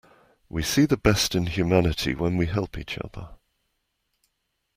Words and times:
We 0.49 0.63
see 0.63 0.87
the 0.87 0.97
best 0.97 1.35
in 1.35 1.45
humanity 1.45 2.15
when 2.15 2.35
we 2.35 2.47
help 2.47 2.75
each 2.75 2.97
other. 2.97 3.35